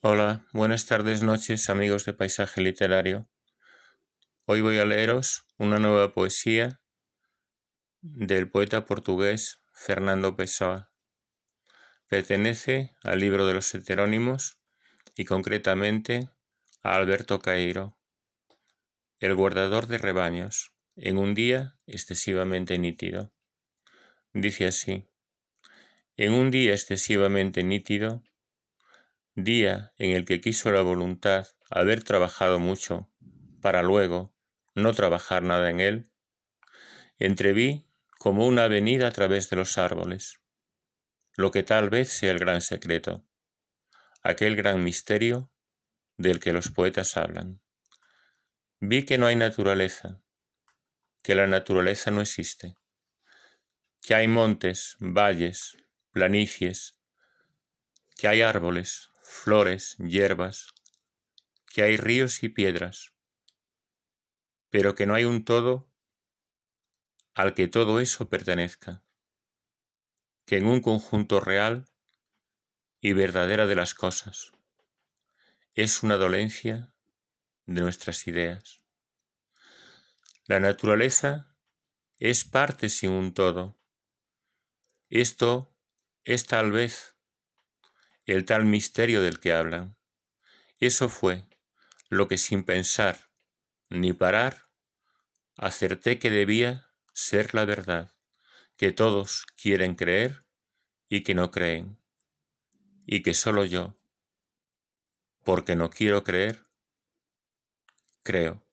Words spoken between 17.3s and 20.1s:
Cairo, el guardador de